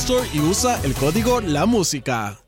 [0.00, 2.38] Store y usa el código La Música.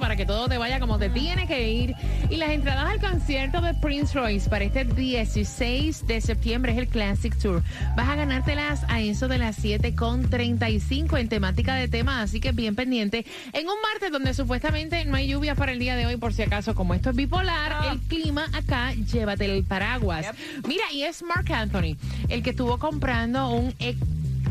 [0.00, 1.94] para que todo te vaya como te tiene que ir.
[2.30, 6.88] Y las entradas al concierto de Prince Royce para este 16 de septiembre es el
[6.88, 7.62] Classic Tour.
[7.94, 12.74] Vas a ganártelas a eso de las 7.35 en temática de tema, así que bien
[12.74, 13.26] pendiente.
[13.52, 16.42] En un martes donde supuestamente no hay lluvia para el día de hoy, por si
[16.42, 20.26] acaso, como esto es bipolar, el clima acá, llévate el paraguas.
[20.66, 21.96] Mira, y es Mark Anthony,
[22.30, 23.74] el que estuvo comprando un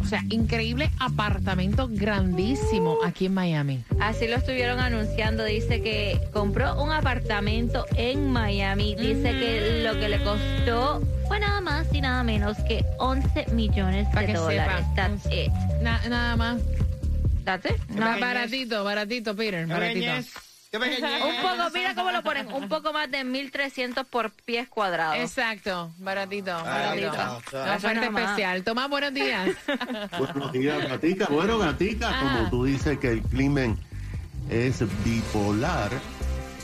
[0.07, 3.83] sea, increíble apartamento grandísimo aquí en Miami.
[3.99, 5.43] Así lo estuvieron anunciando.
[5.43, 8.95] Dice que compró un apartamento en Miami.
[8.95, 14.07] Dice que lo que le costó fue nada más y nada menos que 11 millones
[14.11, 14.85] de dólares.
[14.95, 15.51] That's it.
[15.81, 16.61] nada más.
[17.43, 17.77] That's it.
[17.95, 19.67] baratito, baratito, Peter.
[19.67, 20.46] Baratito.
[20.73, 25.17] Un poco, mira cómo lo ponen, un poco más de 1.300 por pies cuadrados.
[25.17, 27.11] Exacto, baratito, baratito.
[27.75, 28.63] oferta especial.
[28.63, 29.55] Tomás, buenos días.
[30.17, 31.27] buenos días, Gatica.
[31.29, 33.77] Bueno, Gatica, como tú dices que el crimen
[34.49, 35.91] es bipolar,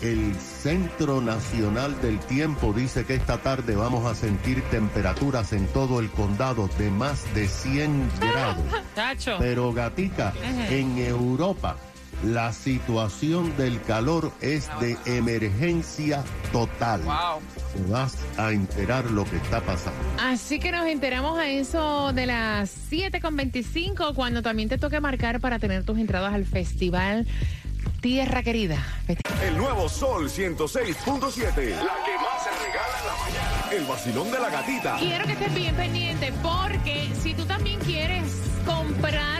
[0.01, 6.01] el Centro Nacional del Tiempo dice que esta tarde vamos a sentir temperaturas en todo
[6.01, 8.65] el condado de más de 100 grados.
[9.39, 10.33] Pero Gatica,
[10.69, 11.77] en Europa
[12.23, 17.01] la situación del calor es de emergencia total.
[17.01, 17.89] Wow.
[17.89, 19.99] vas a enterar lo que está pasando.
[20.19, 25.59] Así que nos enteramos a eso de las 7.25 cuando también te toque marcar para
[25.59, 27.27] tener tus entradas al festival
[28.01, 28.85] Tierra Querida.
[29.41, 31.45] El nuevo Sol 106.7.
[31.45, 33.71] La que más se regala en la mañana.
[33.71, 34.97] El vacilón de la gatita.
[34.99, 38.23] Quiero que estés bien pendiente porque si tú también quieres
[38.65, 39.32] comprar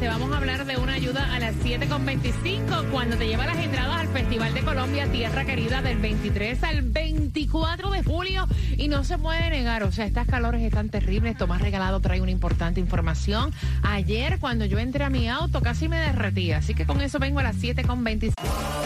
[0.00, 4.00] te vamos a hablar de una ayuda a las 7.25 cuando te lleva las entradas
[4.00, 8.48] al Festival de Colombia Tierra Querida del 23 al 24 de julio
[8.78, 11.36] y no se puede negar, o sea, estas calores están terribles.
[11.36, 13.52] Tomás Regalado trae una importante información.
[13.82, 17.40] Ayer cuando yo entré a mi auto casi me derretí, así que con eso vengo
[17.40, 18.85] a las 7.25.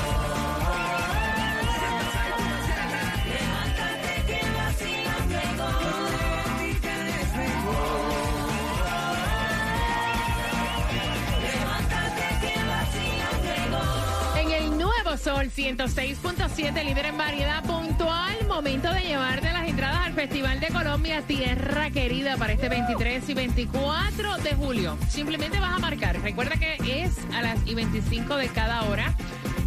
[15.76, 18.36] 106.7, líder en variedad puntual.
[18.48, 23.34] Momento de llevarte las entradas al Festival de Colombia Tierra Querida para este 23 y
[23.34, 24.98] 24 de julio.
[25.08, 26.20] Simplemente vas a marcar.
[26.22, 29.14] Recuerda que es a las y 25 de cada hora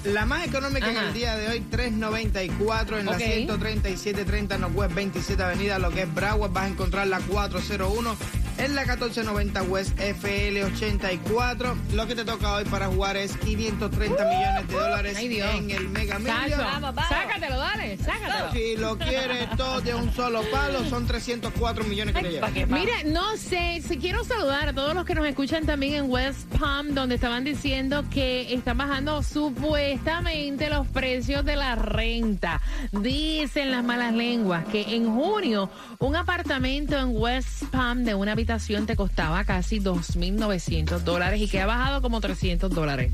[0.05, 5.79] La más económica en el día de hoy, 3.94 en la 13730 Northwest 27 Avenida,
[5.79, 6.53] lo que es Broward.
[6.53, 8.17] Vas a encontrar la 401
[8.61, 11.77] en la 1490 West FL 84.
[11.95, 16.19] Lo que te toca hoy para jugar es 530 millones de dólares en el Mega
[16.19, 16.61] Million.
[17.09, 18.53] Sácatelo, dale, sácatelo.
[18.53, 22.53] Si lo quieres todo de un solo palo, son 304 millones que te llevan.
[22.69, 26.47] Mira, no sé, si quiero saludar a todos los que nos escuchan también en West
[26.59, 32.61] Palm, donde estaban diciendo que están bajando supuestamente los precios de la renta.
[32.93, 38.50] Dicen las malas lenguas que en junio un apartamento en West Palm de una habitación
[38.59, 43.13] te costaba casi 2.900 dólares y que ha bajado como 300 dólares.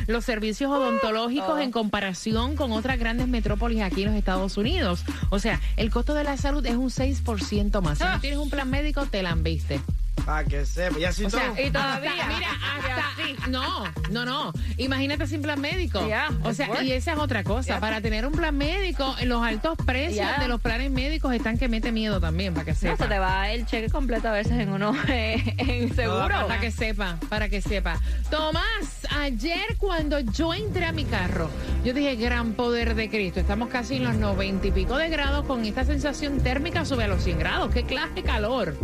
[0.07, 5.03] los servicios odontológicos en comparación con otras grandes metrópolis aquí en los Estados Unidos.
[5.29, 7.97] O sea, el costo de la salud es un 6% más.
[7.97, 9.81] Si no tienes un plan médico, te la viste.
[10.25, 11.41] Para que sepa, y así todo.
[11.57, 12.11] y todavía.
[12.27, 14.53] mira, hasta, no, no, no.
[14.77, 15.99] Imagínate sin plan médico.
[16.43, 17.79] o sea, y esa es otra cosa.
[17.79, 21.91] Para tener un plan médico, los altos precios de los planes médicos están que mete
[21.91, 22.91] miedo también, para que sepa.
[22.91, 26.47] No, se te va el cheque completo a veces en uno eh, en seguro.
[26.47, 27.99] para que sepa, para que sepa.
[28.29, 31.49] Tomás, ayer cuando yo entré a mi carro,
[31.83, 33.39] yo dije, gran poder de Cristo.
[33.39, 37.23] Estamos casi en los noventa y pico de grados con esta sensación térmica sobre los
[37.23, 37.73] 100 grados.
[37.73, 38.75] ¿Qué clase de calor?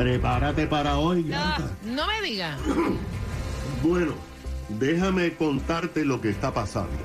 [0.00, 1.30] Prepárate para hoy.
[1.84, 2.58] No, me digas.
[3.82, 4.14] Bueno,
[4.70, 6.96] déjame contarte lo que está pasando.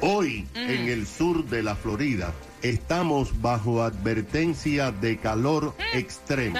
[0.00, 6.58] Hoy, en el sur de la Florida, estamos bajo advertencia de calor extremo.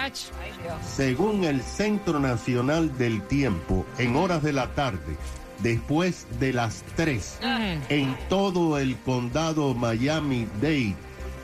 [0.86, 5.16] Según el Centro Nacional del Tiempo, en horas de la tarde,
[5.58, 7.38] después de las 3,
[7.88, 10.94] en todo el condado Miami-Dade,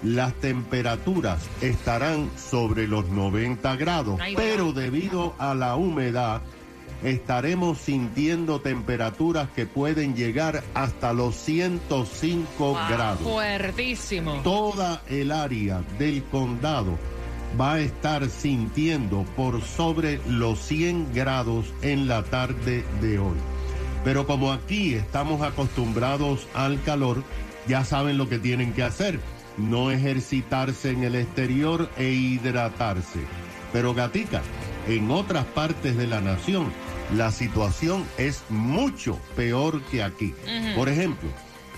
[0.03, 6.43] las temperaturas estarán sobre los 90 grados, pero debido a la humedad
[7.03, 13.23] estaremos sintiendo temperaturas que pueden llegar hasta los 105 grados.
[13.23, 14.41] Fuertísimo.
[14.43, 16.99] Toda el área del condado
[17.59, 23.37] va a estar sintiendo por sobre los 100 grados en la tarde de hoy.
[24.05, 27.23] Pero como aquí estamos acostumbrados al calor,
[27.67, 29.21] ya saben lo que tienen que hacer
[29.57, 33.21] no ejercitarse en el exterior e hidratarse.
[33.73, 34.43] Pero gatica,
[34.89, 36.73] en otras partes de la nación
[37.17, 40.35] la situación es mucho peor que aquí.
[40.77, 41.29] Por ejemplo,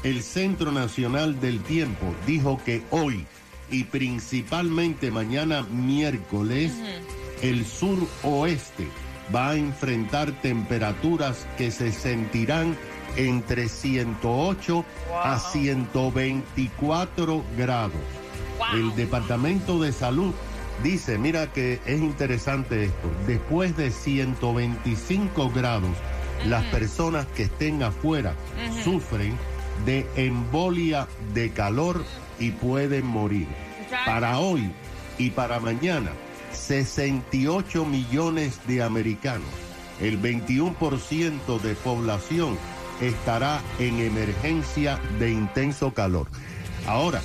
[0.02, 3.26] el Centro Nacional del Tiempo dijo que hoy
[3.70, 6.72] y principalmente mañana miércoles,
[7.40, 8.86] el sur oeste
[9.34, 12.76] va a enfrentar temperaturas que se sentirán
[13.16, 14.84] entre 108
[15.22, 18.00] a 124 grados.
[18.74, 20.32] El Departamento de Salud
[20.82, 25.90] dice, mira que es interesante esto, después de 125 grados,
[26.46, 28.34] las personas que estén afuera
[28.82, 29.36] sufren
[29.84, 32.04] de embolia de calor
[32.38, 33.48] y pueden morir.
[34.06, 34.72] Para hoy
[35.18, 36.10] y para mañana,
[36.52, 39.48] 68 millones de americanos,
[40.00, 42.58] el 21% de población
[43.00, 46.28] estará en emergencia de intenso calor.
[46.86, 47.20] Ahora,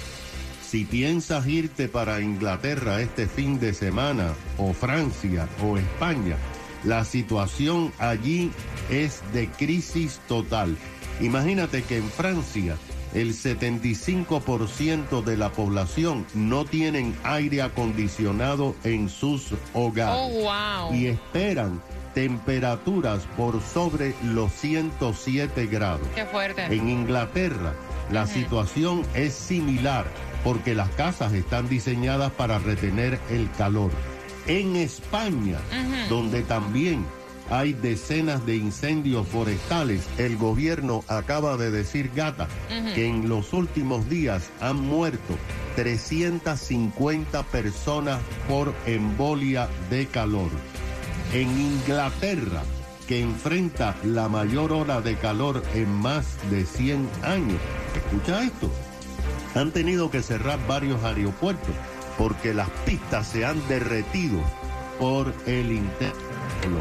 [0.67, 6.35] si piensas irte para Inglaterra este fin de semana, o Francia, o España,
[6.83, 8.51] la situación allí
[8.89, 10.77] es de crisis total.
[11.21, 12.77] Imagínate que en Francia
[13.13, 20.45] el 75% de la población no tienen aire acondicionado en sus hogares.
[20.45, 21.81] Oh, y esperan
[22.17, 26.07] temperaturas por sobre los 107 grados.
[26.15, 26.65] Qué fuerte.
[26.65, 27.75] En Inglaterra
[28.11, 30.07] la situación es similar
[30.43, 33.91] porque las casas están diseñadas para retener el calor.
[34.47, 35.59] En España,
[36.09, 37.05] donde también
[37.51, 42.47] hay decenas de incendios forestales, el gobierno acaba de decir, gata,
[42.95, 45.37] que en los últimos días han muerto
[45.75, 50.49] 350 personas por embolia de calor
[51.33, 52.63] en Inglaterra,
[53.07, 57.59] que enfrenta la mayor hora de calor en más de 100 años.
[57.95, 58.69] Escucha esto.
[59.55, 61.73] Han tenido que cerrar varios aeropuertos
[62.17, 64.39] porque las pistas se han derretido
[64.99, 66.79] por el interno.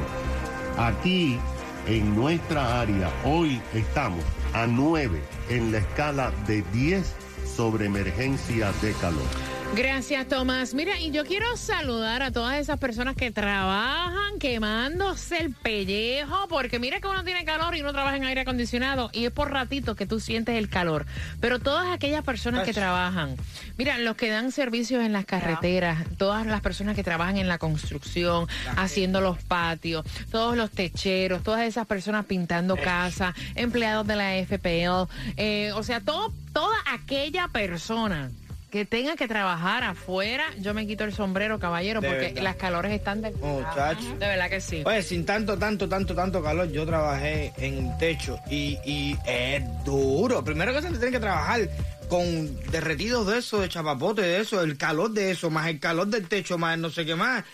[0.79, 1.38] Aquí,
[1.87, 7.15] en nuestra área, hoy estamos a 9 en la escala de 10
[7.57, 9.55] sobre emergencia de calor.
[9.76, 10.73] Gracias, Tomás.
[10.73, 16.78] Mira, y yo quiero saludar a todas esas personas que trabajan quemándose el pellejo, porque
[16.78, 19.95] mira que uno tiene calor y uno trabaja en aire acondicionado y es por ratito
[19.95, 21.04] que tú sientes el calor.
[21.42, 23.37] Pero todas aquellas personas que trabajan,
[23.76, 27.59] mira, los que dan servicios en las carreteras, todas las personas que trabajan en la
[27.59, 34.33] construcción, haciendo los patios, todos los techeros, todas esas personas pintando casa, empleados de la
[34.37, 38.30] FPL, eh, o sea, todo, toda aquella persona
[38.70, 43.23] que tenga que trabajar afuera, yo me quito el sombrero, caballero, porque las calores están
[43.23, 43.30] de...
[43.30, 44.16] Muchacho.
[44.18, 44.82] De verdad que sí.
[44.85, 50.42] Oye, sin tanto, tanto, tanto, tanto calor, yo trabajé en techo y, y es duro.
[50.44, 51.68] Primero que se tiene que trabajar
[52.08, 56.06] con derretidos de eso, de chapapote de eso, el calor de eso, más el calor
[56.06, 57.44] del techo, más no sé qué más.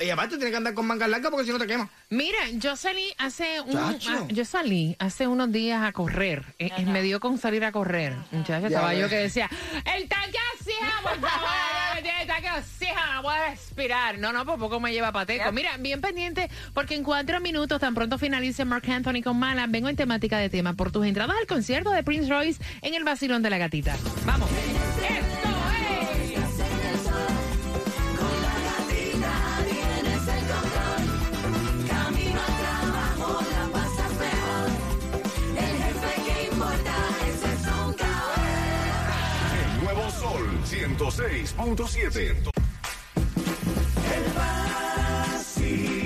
[0.00, 1.88] y aparte tiene que andar con mangas largas porque si no te quema.
[2.10, 3.96] Mira, yo salí hace un, ah,
[4.28, 6.44] yo salí hace unos días a correr.
[6.58, 8.14] Eh, eh, me dio con salir a correr.
[8.30, 9.50] Muchacha, estaba yo que decía,
[9.96, 10.38] el tanque
[10.78, 14.18] oxígeno, por favor, tanque oxígeno, no puedo respirar.
[14.18, 15.52] No, no, por poco me lleva pateco.
[15.52, 19.88] Mira, bien pendiente, porque en cuatro minutos, tan pronto finalice Mark Anthony con Mala, vengo
[19.88, 23.42] en temática de tema por tus entradas al concierto de Prince Royce en el Basilón
[23.42, 23.96] de la Gatita.
[24.24, 24.48] Vamos.
[40.96, 42.50] 106.7.
[44.14, 45.97] El vacío.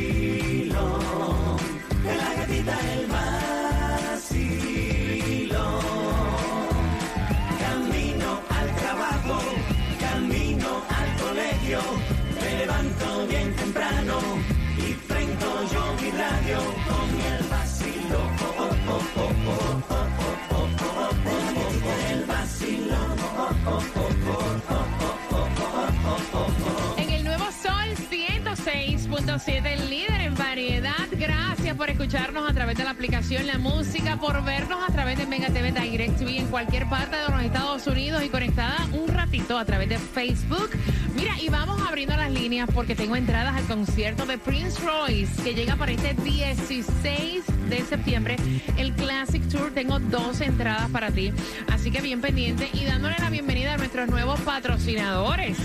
[29.38, 31.08] 106.7, el líder en variedad.
[31.12, 35.26] Gracias por escucharnos a través de la aplicación La Música, por vernos a través de
[35.26, 39.56] Mega TV Direct TV en cualquier parte de los Estados Unidos y conectada un ratito
[39.56, 40.70] a través de Facebook.
[41.14, 45.54] Mira, y vamos abriendo las líneas porque tengo entradas al concierto de Prince Royce que
[45.54, 47.44] llega para este 16
[47.76, 48.36] de septiembre,
[48.76, 49.72] el Classic Tour.
[49.72, 51.32] Tengo dos entradas para ti,
[51.70, 55.56] así que bien pendiente y dándole la bienvenida a nuestros nuevos patrocinadores.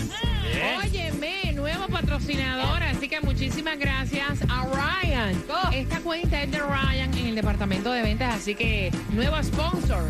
[0.84, 5.36] Óyeme, nuevo patrocinador, así que muchísimas gracias a Ryan.
[5.74, 10.06] Esta cuenta es de Ryan en el departamento de ventas, así que nuevo sponsor.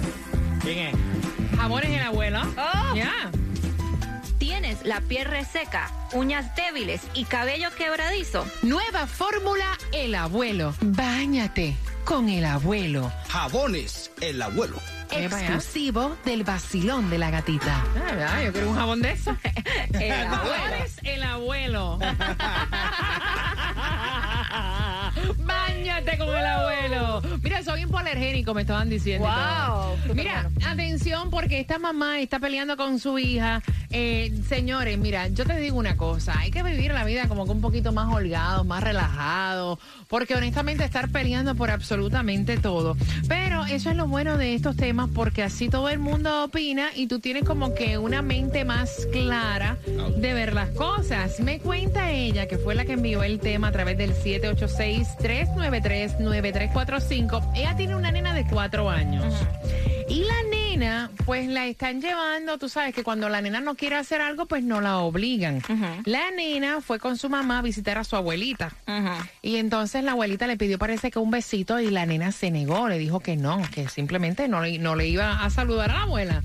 [0.61, 0.95] ¿Quién es?
[1.57, 2.41] Jabones el abuelo.
[2.57, 2.95] Oh.
[2.95, 3.31] Ya.
[4.67, 8.45] ¿Tienes la piel reseca, uñas débiles y cabello quebradizo?
[8.63, 10.75] Nueva fórmula El Abuelo.
[10.81, 13.09] Báñate con El Abuelo.
[13.29, 14.75] Jabones El Abuelo.
[15.09, 17.81] Exclusivo del vacilón de la gatita.
[18.27, 19.37] Ah, yo quiero un jabón de eso.
[19.93, 20.85] el abuelo.
[21.03, 21.99] El abuelo.
[25.37, 27.21] Báñate con el abuelo.
[27.41, 29.27] Mira, soy hipoalergénico, me estaban diciendo.
[29.27, 30.13] Wow.
[30.13, 33.61] Mira, atención, porque esta mamá está peleando con su hija.
[33.89, 36.39] Eh, señores, mira, yo te digo una cosa.
[36.39, 39.79] Hay que vivir la vida como que un poquito más holgado, más relajado.
[40.07, 42.95] Porque honestamente estar peleando por absolutamente todo.
[43.27, 47.07] Pero eso es lo bueno de estos temas, porque así todo el mundo opina y
[47.07, 49.77] tú tienes como que una mente más clara
[50.17, 51.39] de ver las cosas.
[51.39, 57.51] Me cuenta ella, que fue la que envió el tema a través del 786 393-9345.
[57.55, 59.33] Ella tiene una nena de cuatro años.
[60.09, 60.56] Y la nena,
[61.25, 64.63] pues la están llevando, tú sabes que cuando la nena no quiere hacer algo, pues
[64.63, 65.61] no la obligan.
[66.05, 68.75] La nena fue con su mamá a visitar a su abuelita.
[69.41, 72.87] Y entonces la abuelita le pidió, parece que un besito, y la nena se negó,
[72.87, 76.43] le dijo que no, que simplemente no, no le iba a saludar a la abuela.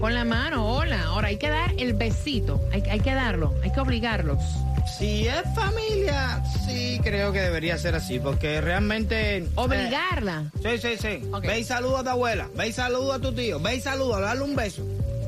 [0.00, 1.04] con la mano, hola.
[1.04, 4.40] Ahora hay que dar el besito, hay, hay que darlo, hay que obligarlos.
[4.96, 9.38] Si es familia, sí creo que debería ser así, porque realmente...
[9.38, 10.50] Eh, Obligarla.
[10.62, 11.22] sí, sí, sí.
[11.42, 14.20] Ve y saluda a tu abuela, ve y saluda a tu tío, ve y saluda,
[14.20, 14.84] dale un beso.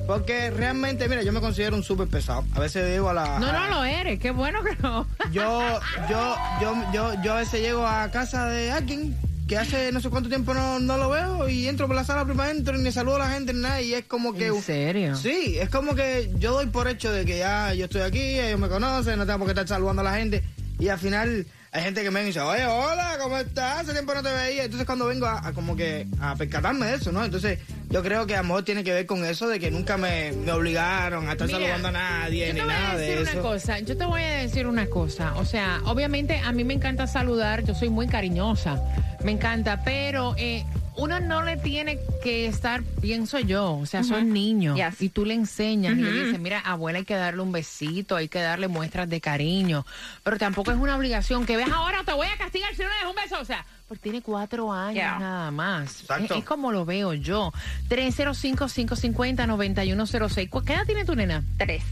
[0.06, 2.44] Porque realmente, mira, yo me considero un súper pesado.
[2.54, 3.38] A veces digo a la...
[3.38, 5.06] No, no lo eres, qué bueno que no.
[5.30, 9.16] yo, yo, yo, yo, yo a veces llego a casa de alguien
[9.50, 12.24] que hace no sé cuánto tiempo no, no lo veo y entro por la sala
[12.24, 14.46] primero entro y ni saludo a la gente ni nada y es como que...
[14.46, 15.16] ¿En serio?
[15.16, 18.60] Sí, es como que yo doy por hecho de que ya yo estoy aquí, ellos
[18.60, 20.44] me conocen, no tengo por qué estar saludando a la gente
[20.78, 23.80] y al final hay gente que me dice, oye, hola, ¿cómo estás?
[23.80, 24.64] Hace tiempo no te veía.
[24.64, 27.24] Entonces cuando vengo a, como que a percatarme de eso, ¿no?
[27.24, 30.50] Entonces yo creo que amor tiene que ver con eso de que nunca me, me
[30.50, 33.32] obligaron a estar saludando a nadie ni nada de eso.
[33.32, 35.34] Una cosa, yo te voy a decir una cosa.
[35.36, 38.82] O sea, obviamente a mí me encanta saludar, yo soy muy cariñosa,
[39.24, 40.34] me encanta, pero...
[40.36, 40.64] Eh,
[40.96, 45.32] uno no le tiene que estar, pienso yo, o sea, son niños y tú le
[45.34, 49.08] enseñas y le dices, mira, abuela, hay que darle un besito, hay que darle muestras
[49.08, 49.86] de cariño,
[50.22, 52.94] pero tampoco es una obligación que veas ahora te voy a castigar si no le
[52.96, 56.02] das un beso, o sea, porque tiene cuatro años nada más.
[56.02, 57.52] Es, es, como lo veo yo.
[57.88, 60.64] 305-550-9106.
[60.64, 61.42] ¿Qué edad tiene tu nena?
[61.56, 61.82] Tres.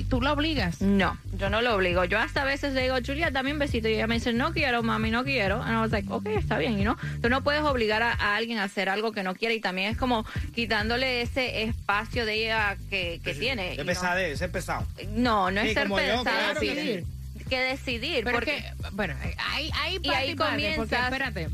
[0.00, 0.80] ¿Y tú la obligas?
[0.80, 2.06] No, yo no lo obligo.
[2.06, 3.86] Yo hasta a veces le digo, Julia, dame un besito.
[3.86, 5.62] Y ella me dice, no quiero, mami, no quiero.
[5.62, 6.78] And I was like, ok, está bien.
[6.80, 9.56] Y no, tú no puedes obligar a, alguien a hacer algo que no quiere.
[9.56, 13.74] Y también es como quitándole ese espacio de ella que, que tiene.
[13.74, 14.86] Es pesadez, es pesado.
[15.10, 16.60] No, no es ser pesado.
[16.60, 17.04] que,
[17.50, 18.24] que decidir.
[18.24, 19.14] porque, bueno,
[19.50, 21.08] ahí, ahí, y ahí comienza.
[21.08, 21.50] Espérate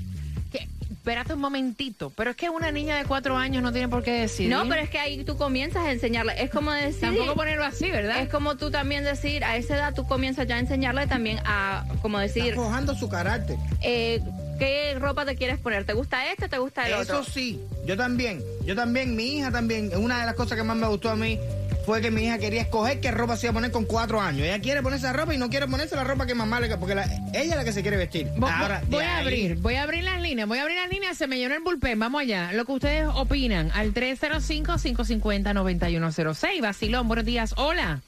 [1.06, 4.22] espérate un momentito, pero es que una niña de cuatro años no tiene por qué
[4.22, 4.50] decidir.
[4.50, 7.02] No, pero es que ahí tú comienzas a enseñarle, es como decir...
[7.02, 8.22] Tampoco ponerlo así, ¿verdad?
[8.22, 11.84] Es como tú también decir, a esa edad tú comienzas ya a enseñarle también a,
[12.02, 12.56] como decir...
[12.58, 13.56] Está su carácter.
[13.82, 14.20] Eh,
[14.58, 15.84] ¿Qué ropa te quieres poner?
[15.84, 17.20] ¿Te gusta este o te gusta el otro?
[17.20, 20.76] Eso sí, yo también, yo también, mi hija también, una de las cosas que más
[20.76, 21.38] me gustó a mí
[21.87, 24.45] fue que mi hija quería escoger qué ropa se iba a poner con cuatro años.
[24.45, 26.76] Ella quiere ponerse la ropa y no quiere ponerse la ropa que mamá le...
[26.76, 28.28] Porque ella es la que se quiere vestir.
[28.43, 31.28] Ahora, voy a abrir, voy a abrir las líneas, voy a abrir las líneas, se
[31.28, 32.50] me llenó el bullpen, vamos allá.
[32.52, 36.61] Lo que ustedes opinan al 305-550-9106.
[36.61, 38.00] Basilón, buenos días, hola.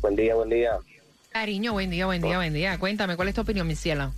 [0.00, 0.72] Buen día, buen día.
[1.30, 2.76] Cariño, buen día, buen día, buen día.
[2.78, 4.12] Cuéntame, ¿cuál es tu opinión, mi cielo?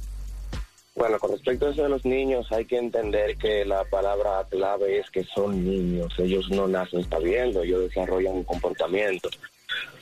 [0.96, 4.98] Bueno, con respecto a eso de los niños, hay que entender que la palabra clave
[4.98, 6.10] es que son niños.
[6.18, 9.28] Ellos no nacen sabiendo, ellos desarrollan un comportamiento.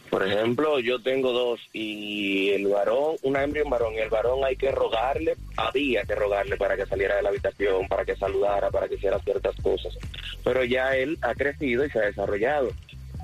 [0.08, 4.08] Por ejemplo, yo tengo dos y el varón, una hembra y un varón, y el
[4.08, 8.14] varón hay que rogarle, había que rogarle para que saliera de la habitación, para que
[8.14, 9.98] saludara, para que hiciera ciertas cosas.
[10.44, 12.70] Pero ya él ha crecido y se ha desarrollado.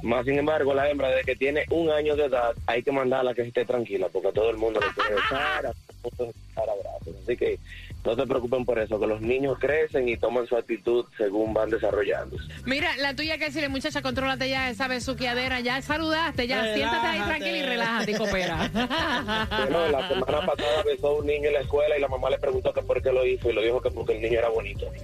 [0.02, 3.30] Más sin embargo, la hembra de que tiene un año de edad, hay que mandarla
[3.30, 7.19] a que esté tranquila, porque todo el mundo le quiere besar, a abrazos.
[7.30, 7.60] Así que
[8.04, 11.70] no se preocupen por eso, que los niños crecen y toman su actitud según van
[11.70, 12.42] desarrollándose.
[12.66, 17.20] Mira, la tuya que decirle, muchacha, contrólate ya esa besuqueadera, ya saludaste, ya siéntate ahí
[17.20, 18.68] tranquila y relájate y coopera.
[19.48, 22.38] bueno, la semana pasada besó a un niño en la escuela y la mamá le
[22.38, 24.86] preguntó que por qué lo hizo y lo dijo que porque el niño era bonito.
[24.90, 24.98] Me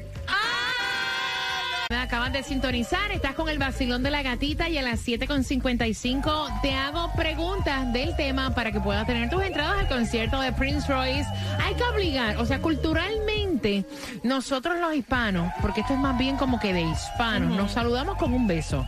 [1.94, 6.72] acaban de sintonizar, estás con el vacilón de la gatita y a las 7.55 te
[6.72, 11.28] hago preguntas del tema para que puedas tener tus entradas al concierto de Prince Royce.
[11.60, 13.84] Hay que obligar, o sea, culturalmente,
[14.22, 18.32] nosotros los hispanos, porque esto es más bien como que de hispanos, nos saludamos con
[18.32, 18.86] un beso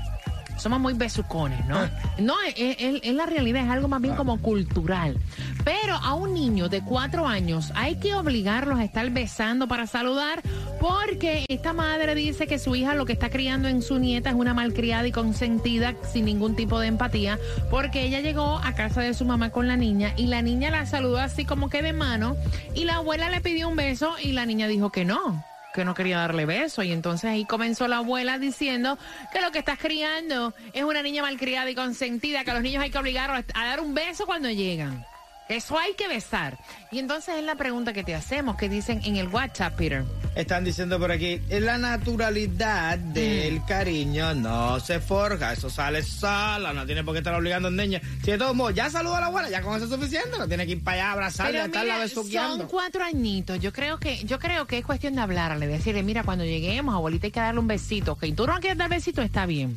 [0.58, 1.78] somos muy besucones, ¿no?
[1.78, 1.90] Ah.
[2.18, 5.16] No, es, la realidad, es algo más bien como cultural.
[5.64, 10.42] Pero a un niño de cuatro años hay que obligarlos a estar besando para saludar
[10.80, 14.36] porque esta madre dice que su hija lo que está criando en su nieta es
[14.36, 17.38] una malcriada y consentida sin ningún tipo de empatía
[17.70, 20.86] porque ella llegó a casa de su mamá con la niña y la niña la
[20.86, 22.36] saludó así como que de mano
[22.74, 25.94] y la abuela le pidió un beso y la niña dijo que no que no
[25.94, 26.82] quería darle beso.
[26.82, 28.98] Y entonces ahí comenzó la abuela diciendo
[29.32, 32.82] que lo que estás criando es una niña malcriada y consentida, que a los niños
[32.82, 35.04] hay que obligarlos a dar un beso cuando llegan.
[35.48, 36.58] Eso hay que besar.
[36.90, 40.04] Y entonces es la pregunta que te hacemos, que dicen en el WhatsApp, Peter.
[40.34, 43.66] Están diciendo por aquí, la naturalidad del mm.
[43.66, 48.00] cariño no se forja, eso sale sola, no tiene por qué estar obligando a niña.
[48.22, 50.46] Si de todos modos ya saluda a la abuela, ya con eso es suficiente, no
[50.46, 52.58] tiene que ir para allá a abrazarla, estarla besuqueando.
[52.58, 56.24] Son cuatro añitos, yo creo que yo creo que es cuestión de hablarle, decirle, mira,
[56.24, 59.46] cuando lleguemos, abuelita, hay que darle un besito, ok, tú no quieres dar besito, está
[59.46, 59.76] bien.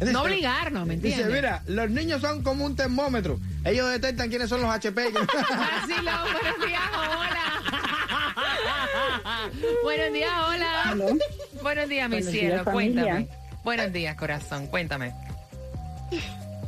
[0.00, 1.26] No obligarnos, ¿me entiendes?
[1.26, 3.38] Dice, mira, los niños son como un termómetro.
[3.64, 5.06] Ellos detectan quiénes son los HP.
[5.08, 7.48] Así lo, buenos días, hola.
[9.82, 10.96] buenos días, hola.
[11.62, 13.28] Buenos días, mi cielo, cuéntame.
[13.64, 15.12] Buenos días, corazón, cuéntame.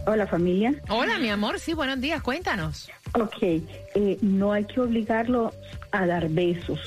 [0.06, 0.74] Hola, familia.
[0.88, 2.90] Hola, mi amor, sí, buenos días, cuéntanos.
[3.14, 5.52] Ok, eh, no hay que obligarlo
[5.92, 6.80] a dar besos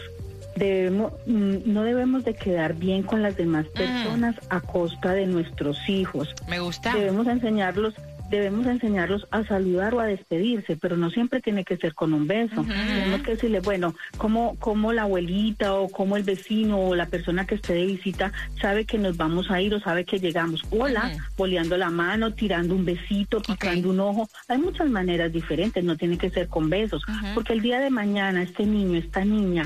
[0.56, 5.78] debemos mm, no debemos de quedar bien con las demás personas a costa de nuestros
[5.88, 6.34] hijos.
[6.48, 6.94] Me gusta.
[6.94, 7.96] Debemos enseñarlos
[8.34, 12.28] debemos enseñarlos a saludar o a despedirse, pero no siempre tiene que ser con un
[12.28, 12.66] beso.
[12.66, 17.46] Tenemos que decirle, bueno, como, como la abuelita o como el vecino o la persona
[17.46, 20.64] que esté de visita sabe que nos vamos a ir o sabe que llegamos.
[20.72, 24.28] Hola, boleando la mano, tirando un besito, picando un ojo.
[24.48, 27.04] Hay muchas maneras diferentes, no tiene que ser con besos,
[27.36, 29.66] porque el día de mañana este niño, esta niña,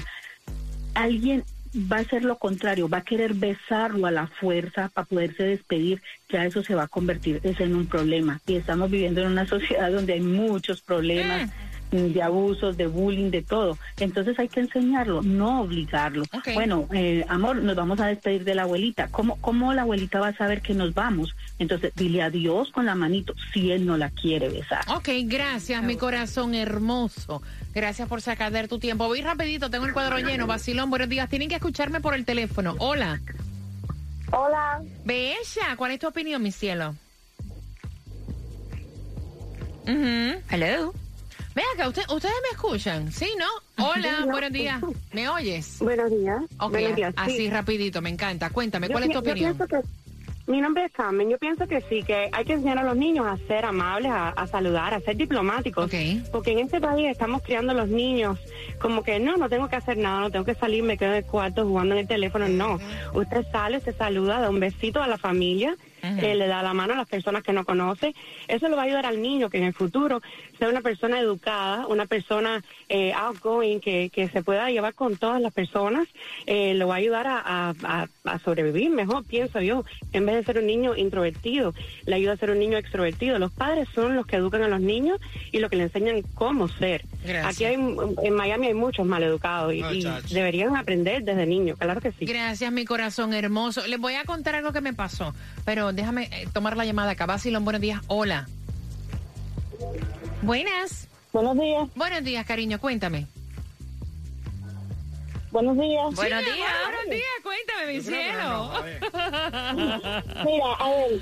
[0.97, 1.43] alguien
[1.75, 6.01] va a hacer lo contrario, va a querer besarlo a la fuerza para poderse despedir,
[6.29, 8.39] ya eso se va a convertir en un problema.
[8.47, 11.49] Y estamos viviendo en una sociedad donde hay muchos problemas.
[11.91, 13.77] De abusos, de bullying, de todo.
[13.99, 16.23] Entonces hay que enseñarlo, no obligarlo.
[16.53, 19.07] Bueno, eh, amor, nos vamos a despedir de la abuelita.
[19.09, 21.35] ¿Cómo, ¿Cómo la abuelita va a saber que nos vamos?
[21.59, 24.81] Entonces dile adiós con la manito si él no la quiere besar.
[24.89, 27.41] Ok, gracias, mi corazón hermoso.
[27.73, 29.07] Gracias por sacar de tu tiempo.
[29.07, 30.47] Voy rapidito, tengo el cuadro lleno.
[30.47, 31.29] Basilón, buenos días.
[31.29, 32.75] Tienen que escucharme por el teléfono.
[32.79, 33.19] Hola.
[34.31, 34.81] Hola.
[35.05, 36.95] Bella, ¿cuál es tu opinión, mi cielo?
[39.85, 40.93] Hello.
[41.57, 43.83] Ven acá, usted, ustedes me escuchan, ¿sí, no?
[43.83, 44.79] Hola, buenos días.
[45.11, 45.79] ¿Me oyes?
[45.79, 46.43] Buenos días.
[46.59, 48.51] Ok, buenos días, así rapidito, me encanta.
[48.51, 49.57] Cuéntame, ¿cuál es tu opinión?
[50.45, 51.31] mi nombre es Carmen.
[51.31, 54.47] Yo pienso que sí, que hay que enseñar a los niños a ser amables, a,
[54.47, 55.91] saludar, a ser diplomáticos.
[56.31, 58.39] Porque en este país estamos criando a los niños
[58.79, 61.17] como que no, no tengo que hacer nada, no tengo que salir, me quedo en
[61.17, 62.47] el cuarto jugando en el teléfono.
[62.47, 62.79] No,
[63.13, 65.75] usted sale, se saluda, da un besito a la familia
[66.19, 68.15] que le da la mano a las personas que no conoce.
[68.47, 70.21] Eso le va a ayudar al niño que en el futuro
[70.57, 75.41] sea una persona educada, una persona eh, outgoing, que, que se pueda llevar con todas
[75.41, 76.07] las personas.
[76.45, 77.75] Eh, lo va a ayudar a,
[78.23, 81.73] a, sobrevivir mejor, pienso yo, en vez de ser un niño introvertido,
[82.05, 83.39] le ayuda a ser un niño extrovertido.
[83.39, 85.19] Los padres son los que educan a los niños
[85.51, 87.05] y los que le enseñan cómo ser.
[87.43, 92.11] Aquí hay, en Miami hay muchos maleducados y, y deberían aprender desde niños, claro que
[92.11, 92.25] sí.
[92.25, 93.85] Gracias, mi corazón hermoso.
[93.87, 95.33] Les voy a contar algo que me pasó,
[95.65, 97.25] pero déjame eh, tomar la llamada acá.
[97.25, 98.01] Basilón, buenos días.
[98.07, 98.47] Hola.
[100.41, 101.07] Buenas.
[101.33, 101.89] Buenos días.
[101.95, 102.79] Buenos días, cariño.
[102.79, 103.27] Cuéntame.
[105.51, 106.15] Buenos días.
[106.15, 106.71] Buenos días.
[106.83, 107.23] Buenos días.
[107.43, 108.71] Cuéntame, mi cielo.
[110.45, 111.21] Mira, a ver,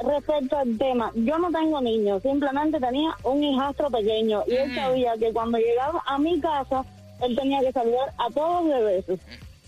[0.00, 5.16] respecto al tema, yo no tengo niños, simplemente tenía un hijastro pequeño y él sabía
[5.18, 6.84] que cuando llegaba a mi casa,
[7.22, 9.20] él tenía que saludar a todos de besos.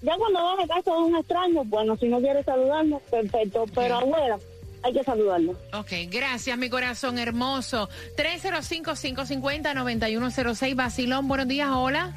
[0.03, 3.97] Ya cuando va a casa de un extraño, bueno, si no quiere saludarnos, perfecto, pero
[3.97, 4.39] abuela,
[4.85, 5.59] hay que saludarlo.
[5.73, 7.89] Ok, gracias, mi corazón hermoso.
[8.17, 12.15] 305-550-9106, Basilón, buenos días, hola.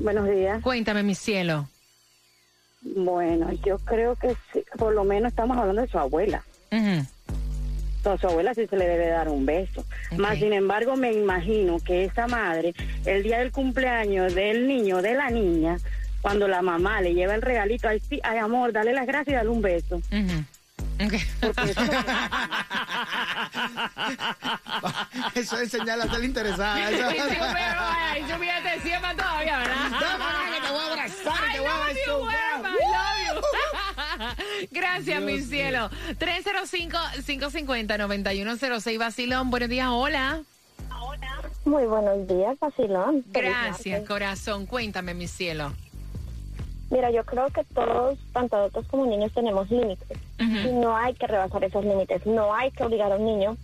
[0.00, 0.60] Buenos días.
[0.62, 1.68] Cuéntame, mi cielo.
[2.82, 4.36] Bueno, yo creo que
[4.76, 6.42] por lo menos estamos hablando de su abuela.
[6.72, 7.04] Uh
[8.20, 9.84] su abuela sí se le debe dar un beso.
[10.16, 12.72] Más sin embargo, me imagino que esa madre,
[13.04, 15.76] el día del cumpleaños del niño, de la niña,
[16.22, 19.36] cuando la mamá le lleva el regalito, ay, sí, ay amor, dale las gracias y
[19.36, 20.00] dale un beso.
[25.34, 25.58] Eso...
[25.58, 26.90] es señal a ser interesada.
[26.90, 27.10] Eso...
[27.10, 27.16] y
[28.22, 29.74] tú fíjate, siempre todavía, ¿verdad?
[30.54, 32.06] que te voy a abrazar, te voy a besar.
[34.70, 35.90] Gracias, mi cielo.
[36.18, 39.50] 305-550-9106, Basilón.
[39.50, 40.42] Buenos días, hola.
[41.00, 41.42] Hola.
[41.64, 43.24] Muy buenos días, Basilón.
[43.28, 44.66] Gracias, corazón.
[44.66, 45.72] Cuéntame, mi cielo.
[46.90, 50.18] Mira, yo creo que todos, tanto adultos como niños, tenemos límites.
[50.38, 52.24] Y no hay que rebasar esos límites.
[52.26, 53.56] No hay que obligar a un niño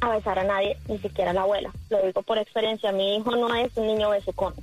[0.00, 1.70] a besar a nadie, ni siquiera a la abuela.
[1.90, 2.92] Lo digo por experiencia.
[2.92, 4.54] Mi hijo no es un niño besucón.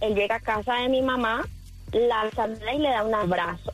[0.00, 1.46] Él llega a casa de mi mamá,
[1.92, 3.72] la saluda y le da un abrazo.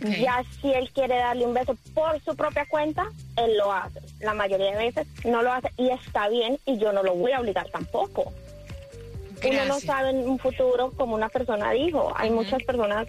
[0.00, 4.00] Ya si él quiere darle un beso por su propia cuenta, él lo hace.
[4.20, 7.30] La mayoría de veces no lo hace y está bien y yo no lo voy
[7.30, 8.32] a obligar tampoco.
[9.44, 13.08] Uno no sabe en un futuro, como una persona dijo, hay muchas personas,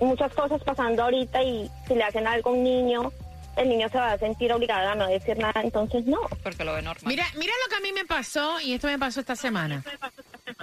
[0.00, 3.12] muchas cosas pasando ahorita y si le hacen algo a un niño,
[3.56, 6.20] el niño se va a sentir obligado a no decir nada, entonces no.
[6.42, 7.04] Porque lo ve normal.
[7.06, 9.82] Mira, mira lo que a mí me pasó y esto me pasó esta semana.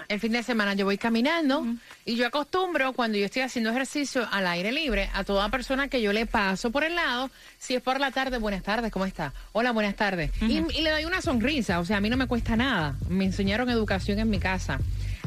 [0.07, 1.65] El fin de semana yo voy caminando
[2.07, 6.01] y yo acostumbro cuando yo estoy haciendo ejercicio al aire libre a toda persona que
[6.01, 9.33] yo le paso por el lado, si es por la tarde, buenas tardes, ¿cómo está?
[9.51, 10.31] Hola, buenas tardes.
[10.41, 12.95] y, y, le doy una sonrisa, o sea, a mí no me cuesta nada.
[13.09, 14.79] Me enseñaron educación en mi casa.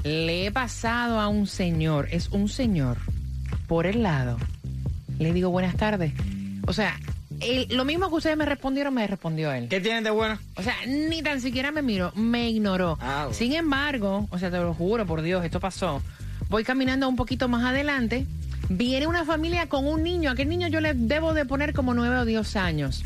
[0.04, 2.96] Le he pasado a un señor, es un señor,
[3.68, 4.38] por el lado.
[5.18, 6.14] Le digo buenas tardes.
[6.66, 6.98] O sea,
[7.68, 9.68] lo mismo que ustedes me respondieron, me respondió él.
[9.68, 10.38] ¿Qué tienen de bueno?
[10.56, 12.96] O sea, ni tan siquiera me miró, me ignoró.
[13.02, 16.02] Ah, Sin embargo, o sea, te lo juro por Dios, esto pasó.
[16.50, 18.26] Voy caminando un poquito más adelante.
[18.68, 20.30] Viene una familia con un niño.
[20.30, 23.04] Aquel niño yo le debo de poner como nueve o diez años.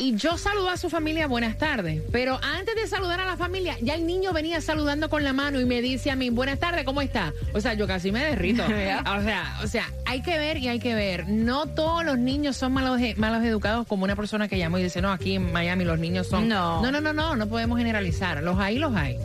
[0.00, 2.00] Y yo saludo a su familia, buenas tardes.
[2.12, 5.60] Pero antes de saludar a la familia, ya el niño venía saludando con la mano
[5.60, 7.32] y me dice a mí, buenas tardes, ¿cómo está?
[7.52, 8.62] O sea, yo casi me derrito.
[8.64, 11.28] o sea, o sea, hay que ver y hay que ver.
[11.28, 15.02] No todos los niños son malos, malos educados como una persona que llama y dice,
[15.02, 16.46] no, aquí en Miami los niños son.
[16.46, 16.80] No.
[16.80, 18.40] No, no, no, no, no podemos generalizar.
[18.44, 19.18] Los hay, los hay.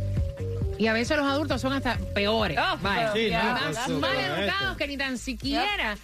[0.77, 2.57] Y a veces los adultos son hasta peores.
[2.57, 3.15] Oh, más,
[3.89, 5.95] mal educados que ni tan siquiera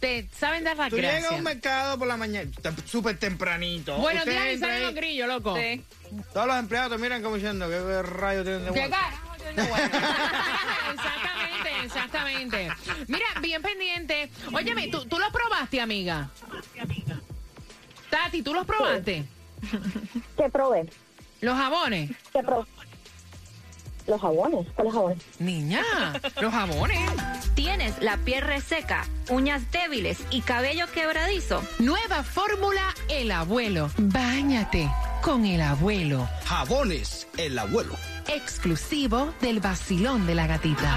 [0.00, 1.18] te saben dar la Tú gracia.
[1.18, 2.50] llegas a un mercado por la mañana,
[2.84, 3.92] súper tempranamente.
[3.92, 5.56] Buenos días y salen los grillos, loco.
[5.56, 5.82] Sí.
[6.32, 8.96] Todos los empleados te miran como diciendo, ¿qué rayo tienen de bueno?
[10.92, 12.68] exactamente, exactamente.
[13.08, 14.30] Mira, bien pendiente.
[14.52, 16.28] Óyeme, ¿tú, tú los probaste, amiga?
[18.10, 19.24] Tati, ¿tú los probaste?
[20.36, 20.86] ¿Qué probé?
[21.40, 22.10] ¿Los jabones?
[24.06, 25.18] Los jabones, ¿cuáles jabones?
[25.38, 25.82] Niña,
[26.40, 27.10] los jabones.
[27.54, 31.62] ¿Tienes la piel reseca, uñas débiles y cabello quebradizo?
[31.78, 33.90] Nueva fórmula El Abuelo.
[33.98, 34.88] Báñate
[35.22, 36.28] con El Abuelo.
[36.44, 37.94] Jabones El Abuelo.
[38.28, 40.96] Exclusivo del vacilón de la gatita.